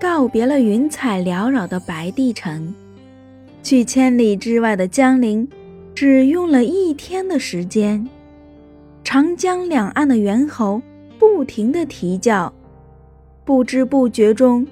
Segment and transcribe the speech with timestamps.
[0.00, 2.72] 告别了云彩缭绕的白帝城，
[3.62, 5.48] 去千里之外的江陵，
[5.94, 8.08] 只用了一天的时间。
[9.02, 10.80] 长江两岸的猿猴
[11.18, 12.52] 不停地啼叫，
[13.44, 14.66] 不知不觉中，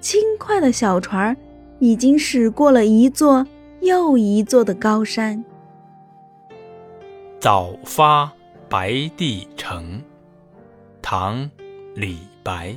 [0.00, 1.36] 轻快的小船
[1.80, 3.46] 已经驶过了一座
[3.80, 5.44] 又一座的高山。
[7.40, 8.30] 早发
[8.68, 10.00] 白帝城，
[11.02, 11.38] 唐·
[11.94, 12.76] 李白。